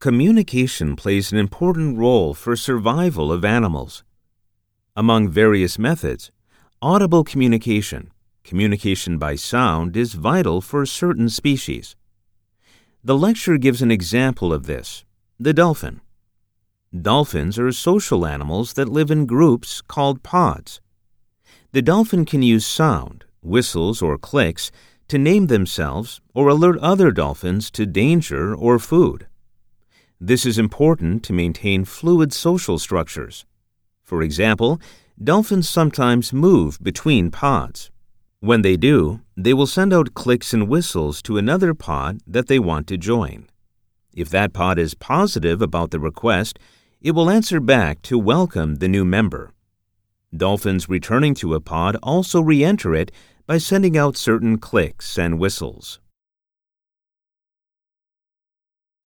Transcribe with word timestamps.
Communication 0.00 0.96
plays 0.96 1.30
an 1.30 1.36
important 1.36 1.98
role 1.98 2.32
for 2.32 2.56
survival 2.56 3.30
of 3.30 3.44
animals. 3.44 4.02
Among 4.96 5.28
various 5.28 5.78
methods, 5.78 6.30
audible 6.80 7.22
communication, 7.22 8.10
communication 8.42 9.18
by 9.18 9.34
sound, 9.34 9.98
is 9.98 10.14
vital 10.14 10.62
for 10.62 10.86
certain 10.86 11.28
species. 11.28 11.96
The 13.04 13.14
lecture 13.14 13.58
gives 13.58 13.82
an 13.82 13.90
example 13.90 14.54
of 14.54 14.64
this 14.64 15.04
the 15.38 15.52
dolphin. 15.52 16.00
Dolphins 16.98 17.58
are 17.58 17.70
social 17.70 18.24
animals 18.24 18.72
that 18.72 18.88
live 18.88 19.10
in 19.10 19.26
groups 19.26 19.82
called 19.82 20.22
pods. 20.22 20.80
The 21.72 21.82
dolphin 21.82 22.24
can 22.24 22.40
use 22.40 22.64
sound, 22.64 23.26
whistles, 23.42 24.00
or 24.00 24.16
clicks 24.16 24.70
to 25.08 25.18
name 25.18 25.48
themselves 25.48 26.22
or 26.32 26.48
alert 26.48 26.78
other 26.78 27.10
dolphins 27.10 27.70
to 27.72 27.84
danger 27.84 28.54
or 28.54 28.78
food. 28.78 29.26
This 30.22 30.44
is 30.44 30.58
important 30.58 31.24
to 31.24 31.32
maintain 31.32 31.86
fluid 31.86 32.34
social 32.34 32.78
structures. 32.78 33.46
For 34.04 34.20
example, 34.20 34.78
dolphins 35.22 35.66
sometimes 35.66 36.30
move 36.30 36.78
between 36.82 37.30
pods. 37.30 37.90
When 38.40 38.60
they 38.60 38.76
do, 38.76 39.22
they 39.34 39.54
will 39.54 39.66
send 39.66 39.94
out 39.94 40.12
clicks 40.12 40.52
and 40.52 40.68
whistles 40.68 41.22
to 41.22 41.38
another 41.38 41.72
pod 41.72 42.20
that 42.26 42.48
they 42.48 42.58
want 42.58 42.86
to 42.88 42.98
join. 42.98 43.48
If 44.12 44.28
that 44.28 44.52
pod 44.52 44.78
is 44.78 44.92
positive 44.92 45.62
about 45.62 45.90
the 45.90 46.00
request, 46.00 46.58
it 47.00 47.12
will 47.12 47.30
answer 47.30 47.58
back 47.58 48.02
to 48.02 48.18
welcome 48.18 48.74
the 48.74 48.88
new 48.88 49.06
member. 49.06 49.54
Dolphins 50.36 50.86
returning 50.86 51.32
to 51.36 51.54
a 51.54 51.62
pod 51.62 51.96
also 52.02 52.42
re 52.42 52.62
enter 52.62 52.94
it 52.94 53.10
by 53.46 53.56
sending 53.56 53.96
out 53.96 54.18
certain 54.18 54.58
clicks 54.58 55.18
and 55.18 55.38
whistles. 55.38 55.98